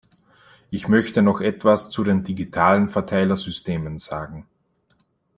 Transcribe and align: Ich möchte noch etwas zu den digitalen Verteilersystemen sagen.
Ich 0.71 0.87
möchte 0.87 1.21
noch 1.21 1.41
etwas 1.41 1.91
zu 1.91 2.03
den 2.03 2.23
digitalen 2.23 2.89
Verteilersystemen 2.89 3.99
sagen. 3.99 4.47